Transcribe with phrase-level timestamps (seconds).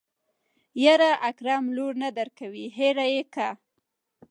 [0.83, 3.49] يره اکرم لور نه درکوي هېره يې که.